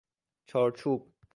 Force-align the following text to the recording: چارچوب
چارچوب 0.45 1.13